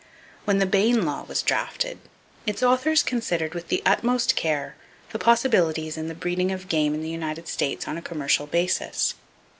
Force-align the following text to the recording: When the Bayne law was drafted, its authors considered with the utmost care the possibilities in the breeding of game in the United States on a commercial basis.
When 0.45 0.57
the 0.57 0.65
Bayne 0.65 1.05
law 1.05 1.25
was 1.27 1.43
drafted, 1.43 1.99
its 2.47 2.63
authors 2.63 3.03
considered 3.03 3.53
with 3.53 3.67
the 3.67 3.83
utmost 3.85 4.35
care 4.35 4.75
the 5.11 5.19
possibilities 5.19 5.95
in 5.95 6.07
the 6.07 6.15
breeding 6.15 6.51
of 6.51 6.67
game 6.67 6.95
in 6.95 7.03
the 7.03 7.07
United 7.11 7.47
States 7.47 7.87
on 7.87 7.97
a 7.97 8.01
commercial 8.01 8.47
basis. 8.47 9.13